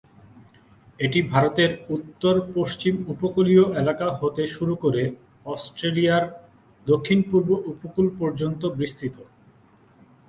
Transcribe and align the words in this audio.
এটি 0.99 1.19
ভারতের 1.31 1.71
উত্তর 1.89 2.35
পশ্চিম 2.55 2.93
উপকূলীয় 3.07 3.65
এলাকা 3.73 4.07
হতে 4.19 4.43
শুরু 4.47 4.73
করে 4.75 5.03
অস্ট্রেলিয়ার 5.45 6.25
দক্ষিণ-পূর্ব 6.87 7.49
উপকূল 7.71 8.07
পর্যন্ত 8.19 8.61
বিস্তৃত। 8.79 9.15